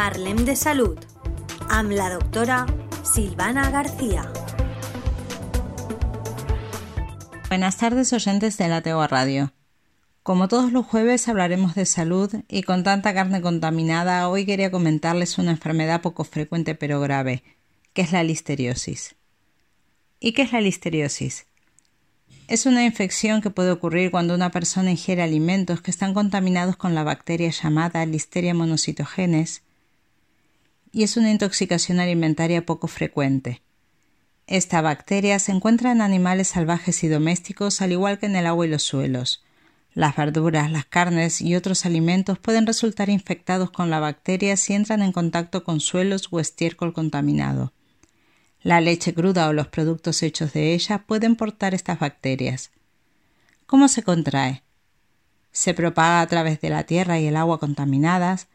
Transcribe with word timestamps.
Parlem 0.00 0.46
de 0.46 0.54
Salud 0.56 0.96
amb 1.68 1.90
la 1.92 2.06
doctora 2.08 2.64
Silvana 3.04 3.68
García. 3.70 4.22
Buenas 7.50 7.76
tardes 7.76 8.10
oyentes 8.14 8.56
de 8.56 8.68
la 8.68 8.80
Tegua 8.80 9.08
Radio. 9.08 9.52
Como 10.22 10.48
todos 10.48 10.72
los 10.72 10.86
jueves 10.86 11.28
hablaremos 11.28 11.74
de 11.74 11.84
salud 11.84 12.34
y 12.48 12.62
con 12.62 12.82
tanta 12.82 13.12
carne 13.12 13.42
contaminada 13.42 14.26
hoy 14.30 14.46
quería 14.46 14.70
comentarles 14.70 15.36
una 15.36 15.50
enfermedad 15.50 16.00
poco 16.00 16.24
frecuente 16.24 16.74
pero 16.74 16.98
grave, 17.00 17.42
que 17.92 18.00
es 18.00 18.12
la 18.12 18.22
listeriosis. 18.22 19.16
¿Y 20.18 20.32
qué 20.32 20.42
es 20.42 20.52
la 20.52 20.62
listeriosis? 20.62 21.44
Es 22.48 22.64
una 22.64 22.86
infección 22.86 23.42
que 23.42 23.50
puede 23.50 23.70
ocurrir 23.70 24.10
cuando 24.10 24.34
una 24.34 24.50
persona 24.50 24.92
ingiere 24.92 25.20
alimentos 25.20 25.82
que 25.82 25.90
están 25.90 26.14
contaminados 26.14 26.76
con 26.76 26.94
la 26.94 27.04
bacteria 27.04 27.50
llamada 27.50 28.06
Listeria 28.06 28.54
monocytogenes 28.54 29.62
y 30.92 31.02
es 31.02 31.16
una 31.16 31.30
intoxicación 31.30 32.00
alimentaria 32.00 32.66
poco 32.66 32.88
frecuente. 32.88 33.62
Esta 34.46 34.80
bacteria 34.80 35.38
se 35.38 35.52
encuentra 35.52 35.92
en 35.92 36.00
animales 36.00 36.48
salvajes 36.48 37.04
y 37.04 37.08
domésticos 37.08 37.80
al 37.80 37.92
igual 37.92 38.18
que 38.18 38.26
en 38.26 38.36
el 38.36 38.46
agua 38.46 38.66
y 38.66 38.70
los 38.70 38.82
suelos. 38.82 39.44
Las 39.92 40.16
verduras, 40.16 40.70
las 40.70 40.84
carnes 40.84 41.40
y 41.40 41.56
otros 41.56 41.84
alimentos 41.84 42.38
pueden 42.38 42.66
resultar 42.66 43.08
infectados 43.08 43.70
con 43.70 43.90
la 43.90 44.00
bacteria 44.00 44.56
si 44.56 44.72
entran 44.72 45.02
en 45.02 45.12
contacto 45.12 45.64
con 45.64 45.80
suelos 45.80 46.28
o 46.30 46.40
estiércol 46.40 46.92
contaminado. 46.92 47.72
La 48.62 48.80
leche 48.80 49.14
cruda 49.14 49.48
o 49.48 49.52
los 49.52 49.68
productos 49.68 50.22
hechos 50.22 50.52
de 50.52 50.74
ella 50.74 51.04
pueden 51.06 51.34
portar 51.34 51.74
estas 51.74 51.98
bacterias. 51.98 52.70
¿Cómo 53.66 53.88
se 53.88 54.02
contrae? 54.02 54.62
Se 55.50 55.74
propaga 55.74 56.20
a 56.20 56.26
través 56.26 56.60
de 56.60 56.70
la 56.70 56.84
tierra 56.84 57.18
y 57.18 57.26
el 57.26 57.36
agua 57.36 57.58
contaminadas. 57.58 58.48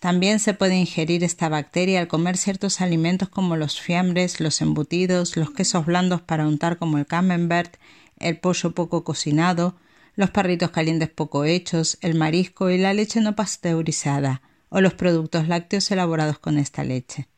También 0.00 0.38
se 0.38 0.54
puede 0.54 0.76
ingerir 0.76 1.24
esta 1.24 1.48
bacteria 1.48 1.98
al 2.00 2.06
comer 2.06 2.36
ciertos 2.36 2.80
alimentos 2.80 3.28
como 3.28 3.56
los 3.56 3.80
fiambres, 3.80 4.40
los 4.40 4.60
embutidos, 4.60 5.36
los 5.36 5.50
quesos 5.50 5.86
blandos 5.86 6.20
para 6.20 6.46
untar 6.46 6.78
como 6.78 6.98
el 6.98 7.06
camembert, 7.06 7.76
el 8.18 8.38
pollo 8.38 8.72
poco 8.74 9.02
cocinado, 9.02 9.76
los 10.14 10.30
perritos 10.30 10.70
calientes 10.70 11.08
poco 11.08 11.44
hechos, 11.44 11.98
el 12.00 12.14
marisco 12.14 12.70
y 12.70 12.78
la 12.78 12.92
leche 12.92 13.20
no 13.20 13.34
pasteurizada, 13.34 14.42
o 14.68 14.80
los 14.80 14.94
productos 14.94 15.48
lácteos 15.48 15.90
elaborados 15.90 16.38
con 16.38 16.58
esta 16.58 16.84
leche. 16.84 17.28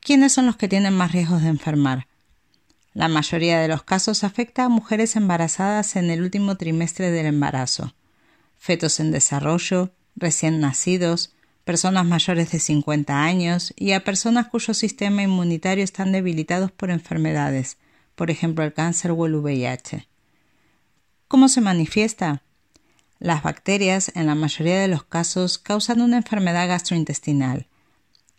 ¿Quiénes 0.00 0.32
son 0.32 0.46
los 0.46 0.56
que 0.56 0.68
tienen 0.68 0.94
más 0.94 1.12
riesgos 1.12 1.42
de 1.42 1.48
enfermar? 1.48 2.08
La 2.92 3.08
mayoría 3.08 3.60
de 3.60 3.68
los 3.68 3.82
casos 3.82 4.24
afecta 4.24 4.64
a 4.64 4.68
mujeres 4.68 5.16
embarazadas 5.16 5.96
en 5.96 6.10
el 6.10 6.20
último 6.22 6.56
trimestre 6.56 7.10
del 7.10 7.26
embarazo, 7.26 7.94
fetos 8.58 9.00
en 9.00 9.12
desarrollo, 9.12 9.92
recién 10.16 10.60
nacidos, 10.60 11.32
personas 11.64 12.04
mayores 12.04 12.50
de 12.50 12.58
50 12.58 13.22
años 13.22 13.72
y 13.76 13.92
a 13.92 14.04
personas 14.04 14.48
cuyo 14.48 14.74
sistema 14.74 15.22
inmunitario 15.22 15.84
están 15.84 16.12
debilitados 16.12 16.70
por 16.70 16.90
enfermedades, 16.90 17.78
por 18.14 18.30
ejemplo 18.30 18.64
el 18.64 18.72
cáncer 18.72 19.12
o 19.12 19.26
el 19.26 19.34
VIH. 19.36 20.08
¿Cómo 21.28 21.48
se 21.48 21.60
manifiesta? 21.60 22.42
Las 23.18 23.42
bacterias, 23.42 24.12
en 24.14 24.26
la 24.26 24.34
mayoría 24.34 24.80
de 24.80 24.88
los 24.88 25.04
casos, 25.04 25.58
causan 25.58 26.00
una 26.00 26.16
enfermedad 26.16 26.68
gastrointestinal, 26.68 27.68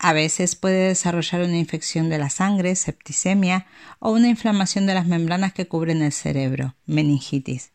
a 0.03 0.11
veces 0.11 0.58
puede 0.58 0.89
desarrollar 0.89 1.43
una 1.43 1.58
infección 1.58 2.09
de 2.09 2.17
la 2.17 2.30
sangre, 2.30 2.75
septicemia, 2.75 3.67
o 3.99 4.11
una 4.11 4.27
inflamación 4.27 4.85
de 4.85 4.93
las 4.93 5.08
membranas 5.08 5.53
que 5.53 5.69
cubren 5.69 6.02
el 6.02 6.11
cerebro, 6.11 6.75
meningitis. 6.85 7.71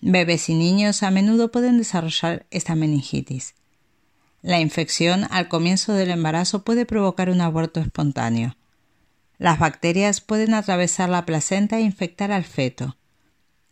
Bebés 0.00 0.48
y 0.48 0.54
niños 0.54 1.02
a 1.02 1.10
menudo 1.10 1.50
pueden 1.50 1.78
desarrollar 1.78 2.46
esta 2.50 2.74
meningitis. 2.74 3.54
La 4.42 4.60
infección 4.60 5.26
al 5.30 5.48
comienzo 5.48 5.94
del 5.94 6.10
embarazo 6.10 6.64
puede 6.64 6.84
provocar 6.84 7.30
un 7.30 7.40
aborto 7.40 7.80
espontáneo. 7.80 8.56
Las 9.38 9.58
bacterias 9.58 10.20
pueden 10.20 10.54
atravesar 10.54 11.08
la 11.08 11.24
placenta 11.24 11.78
e 11.78 11.82
infectar 11.82 12.30
al 12.30 12.44
feto. 12.44 12.96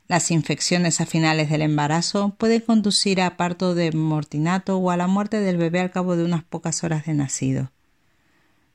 Las 0.08 0.30
infecciones 0.30 1.00
a 1.00 1.06
finales 1.06 1.50
del 1.50 1.62
embarazo 1.62 2.34
pueden 2.36 2.60
conducir 2.60 3.20
a 3.20 3.36
parto 3.36 3.74
de 3.74 3.92
mortinato 3.92 4.78
o 4.78 4.90
a 4.90 4.96
la 4.96 5.06
muerte 5.06 5.40
del 5.40 5.56
bebé 5.56 5.80
al 5.80 5.90
cabo 5.90 6.16
de 6.16 6.24
unas 6.24 6.44
pocas 6.44 6.82
horas 6.84 7.06
de 7.06 7.14
nacido. 7.14 7.70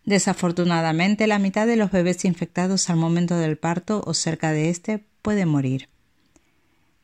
Desafortunadamente, 0.06 1.28
la 1.28 1.40
mitad 1.40 1.68
de 1.68 1.76
los 1.76 1.92
bebés 1.92 2.24
infectados 2.26 2.90
al 2.90 2.96
momento 2.96 3.36
del 3.36 3.58
parto 3.58 4.02
o 4.06 4.14
cerca 4.14 4.52
de 4.52 4.70
este 4.70 5.04
puede 5.22 5.46
morir. 5.46 5.90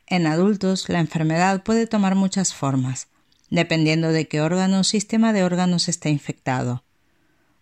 En 0.08 0.28
adultos, 0.28 0.90
la 0.90 1.00
enfermedad 1.00 1.64
puede 1.64 1.88
tomar 1.88 2.16
muchas 2.16 2.54
formas, 2.54 3.08
dependiendo 3.50 4.12
de 4.12 4.28
qué 4.28 4.42
órgano 4.42 4.82
o 4.82 4.84
sistema 4.84 5.34
de 5.34 5.44
órganos 5.44 5.88
esté 5.88 6.10
infectado. 6.10 6.84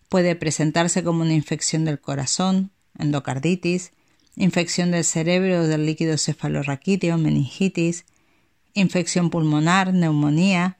Puede 0.09 0.35
presentarse 0.35 1.03
como 1.03 1.21
una 1.21 1.33
infección 1.33 1.85
del 1.85 1.99
corazón, 1.99 2.71
endocarditis, 2.97 3.91
infección 4.35 4.91
del 4.91 5.03
cerebro 5.03 5.61
o 5.61 5.67
del 5.67 5.85
líquido 5.85 6.17
cefalorraquídeo, 6.17 7.17
meningitis, 7.17 8.05
infección 8.73 9.29
pulmonar, 9.29 9.93
neumonía, 9.93 10.77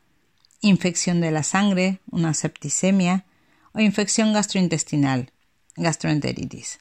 infección 0.61 1.21
de 1.21 1.31
la 1.31 1.43
sangre, 1.43 1.99
una 2.09 2.33
septicemia, 2.33 3.25
o 3.73 3.79
infección 3.79 4.33
gastrointestinal, 4.33 5.31
gastroenteritis. 5.75 6.79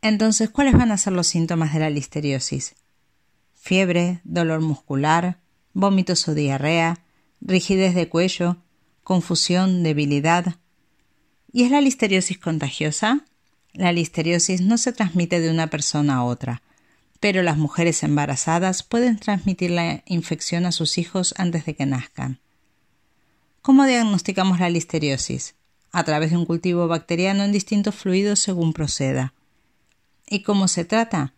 Entonces, 0.00 0.50
¿cuáles 0.50 0.74
van 0.74 0.92
a 0.92 0.98
ser 0.98 1.12
los 1.12 1.26
síntomas 1.26 1.72
de 1.74 1.80
la 1.80 1.90
listeriosis? 1.90 2.74
Fiebre, 3.64 4.20
dolor 4.24 4.60
muscular, 4.60 5.38
vómitos 5.72 6.26
o 6.26 6.34
diarrea, 6.34 6.98
rigidez 7.40 7.94
de 7.94 8.08
cuello, 8.08 8.56
confusión, 9.04 9.84
debilidad. 9.84 10.56
¿Y 11.52 11.62
es 11.62 11.70
la 11.70 11.80
listeriosis 11.80 12.38
contagiosa? 12.38 13.24
La 13.72 13.92
listeriosis 13.92 14.62
no 14.62 14.78
se 14.78 14.92
transmite 14.92 15.38
de 15.38 15.48
una 15.48 15.68
persona 15.68 16.16
a 16.16 16.24
otra, 16.24 16.60
pero 17.20 17.44
las 17.44 17.56
mujeres 17.56 18.02
embarazadas 18.02 18.82
pueden 18.82 19.16
transmitir 19.16 19.70
la 19.70 20.02
infección 20.06 20.66
a 20.66 20.72
sus 20.72 20.98
hijos 20.98 21.32
antes 21.38 21.64
de 21.64 21.76
que 21.76 21.86
nazcan. 21.86 22.40
¿Cómo 23.62 23.84
diagnosticamos 23.84 24.58
la 24.58 24.70
listeriosis? 24.70 25.54
A 25.92 26.02
través 26.02 26.32
de 26.32 26.36
un 26.36 26.46
cultivo 26.46 26.88
bacteriano 26.88 27.44
en 27.44 27.52
distintos 27.52 27.94
fluidos 27.94 28.40
según 28.40 28.72
proceda. 28.72 29.34
¿Y 30.28 30.42
cómo 30.42 30.66
se 30.66 30.84
trata? 30.84 31.32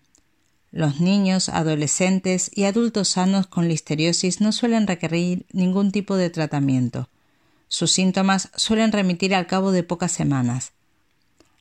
Los 0.75 0.99
niños, 0.99 1.51
adolescentes 1.51 2.51
y 2.53 2.65
adultos 2.65 3.07
sanos 3.07 3.47
con 3.47 3.69
listeriosis 3.69 4.41
no 4.41 4.51
suelen 4.51 4.89
requerir 4.89 5.47
ningún 5.53 5.93
tipo 5.93 6.17
de 6.17 6.31
tratamiento. 6.31 7.09
Sus 7.69 7.93
síntomas 7.93 8.51
suelen 8.57 8.91
remitir 8.91 9.37
al 9.37 9.47
cabo 9.47 9.71
de 9.71 9.85
pocas 9.85 10.11
semanas. 10.11 10.73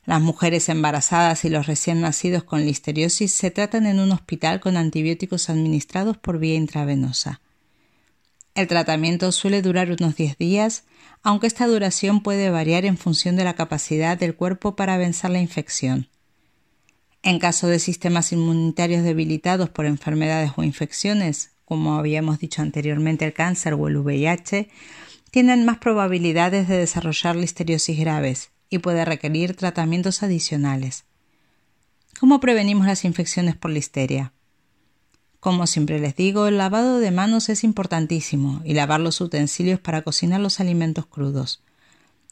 Las 0.04 0.20
mujeres 0.20 0.68
embarazadas 0.68 1.46
y 1.46 1.50
los 1.50 1.68
recién 1.68 2.02
nacidos 2.02 2.44
con 2.44 2.66
listeriosis 2.66 3.32
se 3.32 3.52
tratan 3.52 3.86
en 3.86 4.00
un 4.00 4.12
hospital 4.12 4.60
con 4.60 4.78
antibióticos 4.78 5.48
administrados 5.48 6.18
por 6.18 6.40
vía 6.40 6.56
intravenosa. 6.56 7.40
El 8.56 8.66
tratamiento 8.66 9.32
suele 9.32 9.62
durar 9.62 9.92
unos 9.92 10.16
10 10.16 10.40
días, 10.40 10.86
aunque 11.22 11.46
esta 11.46 11.68
duración 11.68 12.24
puede 12.24 12.50
variar 12.50 12.84
en 12.84 12.98
función 12.98 13.36
de 13.36 13.44
la 13.44 13.54
capacidad 13.54 14.18
del 14.18 14.36
cuerpo 14.36 14.76
para 14.76 14.98
vencer 14.98 15.30
la 15.30 15.40
infección. 15.40 16.08
En 17.24 17.40
caso 17.40 17.68
de 17.68 17.80
sistemas 17.80 18.34
inmunitarios 18.34 19.02
debilitados 19.02 19.70
por 19.70 19.86
enfermedades 19.86 20.52
o 20.58 20.64
infecciones, 20.64 21.52
como 21.64 21.96
habíamos 21.96 22.38
dicho 22.38 22.62
anteriormente 22.62 23.24
el 23.24 23.34
cáncer 23.34 23.76
o 23.76 23.88
el 23.88 23.96
VIH, 23.96 24.70
tienen 25.32 25.64
más 25.64 25.78
probabilidades 25.78 26.68
de 26.68 26.78
desarrollar 26.78 27.38
listeriosis 27.38 27.98
graves 27.98 28.52
y 28.70 28.80
puede 28.80 29.06
requerir 29.06 29.56
tratamientos 29.56 30.22
adicionales. 30.22 31.06
¿Cómo 32.20 32.42
prevenimos 32.42 32.88
las 32.88 33.06
infecciones 33.06 33.56
por 33.56 33.72
listeria? 33.72 34.34
Como 35.40 35.66
siempre 35.66 36.00
les 36.00 36.18
digo, 36.18 36.48
el 36.48 36.58
lavado 36.58 37.00
de 37.00 37.12
manos 37.12 37.48
es 37.48 37.64
importantísimo 37.64 38.62
y 38.66 38.74
lavar 38.74 39.00
los 39.00 39.22
utensilios 39.22 39.80
para 39.80 40.02
cocinar 40.02 40.42
los 40.42 40.60
alimentos 40.60 41.06
crudos. 41.06 41.64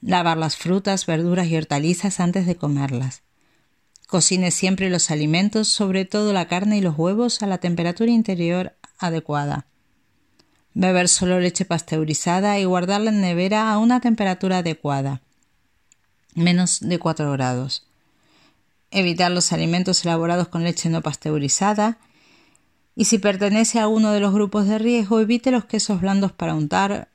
Lavar 0.01 0.37
las 0.37 0.57
frutas, 0.57 1.05
verduras 1.05 1.47
y 1.47 1.55
hortalizas 1.55 2.19
antes 2.19 2.45
de 2.45 2.55
comerlas. 2.55 3.23
Cocine 4.11 4.51
siempre 4.51 4.89
los 4.89 5.09
alimentos, 5.09 5.69
sobre 5.69 6.03
todo 6.03 6.33
la 6.33 6.49
carne 6.49 6.77
y 6.77 6.81
los 6.81 6.97
huevos, 6.97 7.41
a 7.41 7.47
la 7.47 7.59
temperatura 7.59 8.11
interior 8.11 8.75
adecuada. 8.99 9.67
Beber 10.73 11.07
solo 11.07 11.39
leche 11.39 11.63
pasteurizada 11.63 12.59
y 12.59 12.65
guardarla 12.65 13.11
en 13.11 13.21
nevera 13.21 13.71
a 13.71 13.77
una 13.77 14.01
temperatura 14.01 14.57
adecuada, 14.57 15.21
menos 16.35 16.81
de 16.81 16.99
4 16.99 17.31
grados. 17.31 17.87
Evitar 18.91 19.31
los 19.31 19.53
alimentos 19.53 20.03
elaborados 20.03 20.49
con 20.49 20.65
leche 20.65 20.89
no 20.89 21.01
pasteurizada 21.01 21.97
y 22.97 23.05
si 23.05 23.17
pertenece 23.17 23.79
a 23.79 23.87
uno 23.87 24.11
de 24.11 24.19
los 24.19 24.33
grupos 24.33 24.67
de 24.67 24.77
riesgo, 24.77 25.21
evite 25.21 25.51
los 25.51 25.63
quesos 25.63 26.01
blandos 26.01 26.33
para 26.33 26.53
untar, 26.53 27.07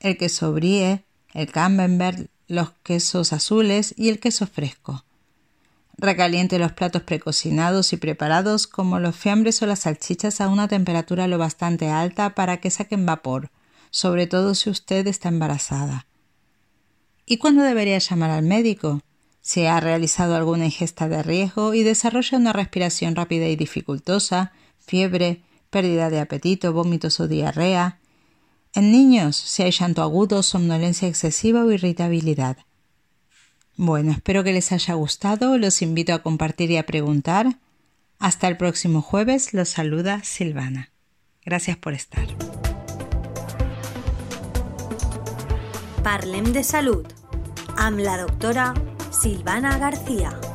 el 0.00 0.16
queso 0.16 0.54
brie, 0.54 1.04
el 1.34 1.52
camembert, 1.52 2.30
los 2.46 2.70
quesos 2.82 3.34
azules 3.34 3.92
y 3.98 4.08
el 4.08 4.20
queso 4.20 4.46
fresco. 4.46 5.04
Recaliente 5.98 6.60
los 6.60 6.72
platos 6.72 7.02
precocinados 7.02 7.92
y 7.92 7.96
preparados 7.96 8.68
como 8.68 9.00
los 9.00 9.16
fiambres 9.16 9.60
o 9.62 9.66
las 9.66 9.80
salchichas 9.80 10.40
a 10.40 10.48
una 10.48 10.68
temperatura 10.68 11.26
lo 11.26 11.38
bastante 11.38 11.88
alta 11.90 12.36
para 12.36 12.58
que 12.58 12.70
saquen 12.70 13.04
vapor, 13.04 13.50
sobre 13.90 14.28
todo 14.28 14.54
si 14.54 14.70
usted 14.70 15.08
está 15.08 15.28
embarazada. 15.28 16.06
¿Y 17.26 17.38
cuándo 17.38 17.62
debería 17.62 17.98
llamar 17.98 18.30
al 18.30 18.44
médico? 18.44 19.02
Si 19.40 19.66
ha 19.66 19.80
realizado 19.80 20.36
alguna 20.36 20.66
ingesta 20.66 21.08
de 21.08 21.22
riesgo 21.24 21.74
y 21.74 21.82
desarrolla 21.82 22.38
una 22.38 22.52
respiración 22.52 23.16
rápida 23.16 23.48
y 23.48 23.56
dificultosa, 23.56 24.52
fiebre, 24.78 25.42
pérdida 25.68 26.10
de 26.10 26.20
apetito, 26.20 26.72
vómitos 26.72 27.18
o 27.18 27.26
diarrea. 27.26 27.98
En 28.72 28.92
niños, 28.92 29.36
si 29.36 29.64
hay 29.64 29.72
llanto 29.72 30.02
agudo, 30.02 30.44
somnolencia 30.44 31.08
excesiva 31.08 31.64
o 31.64 31.72
irritabilidad. 31.72 32.58
Bueno, 33.78 34.10
espero 34.10 34.42
que 34.42 34.52
les 34.52 34.72
haya 34.72 34.94
gustado, 34.94 35.56
los 35.56 35.82
invito 35.82 36.12
a 36.12 36.18
compartir 36.18 36.72
y 36.72 36.78
a 36.78 36.84
preguntar. 36.84 37.58
Hasta 38.18 38.48
el 38.48 38.56
próximo 38.56 39.02
jueves, 39.02 39.54
los 39.54 39.68
saluda 39.68 40.24
Silvana. 40.24 40.90
Gracias 41.44 41.76
por 41.76 41.94
estar. 41.94 42.26
Parlem 46.02 46.52
de 46.52 46.64
Salud 46.64 47.06
amb 47.76 48.00
la 48.00 48.18
doctora 48.18 48.74
Silvana 49.12 49.78
García. 49.78 50.47